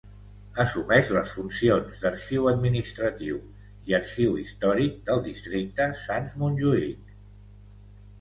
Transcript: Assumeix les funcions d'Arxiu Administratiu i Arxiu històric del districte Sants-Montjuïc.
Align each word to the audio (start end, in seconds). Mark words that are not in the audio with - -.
Assumeix 0.61 1.09
les 1.15 1.33
funcions 1.39 1.99
d'Arxiu 2.05 2.47
Administratiu 2.51 3.37
i 3.91 3.95
Arxiu 3.97 4.39
històric 4.45 4.97
del 5.11 5.21
districte 5.29 5.87
Sants-Montjuïc. 6.07 7.13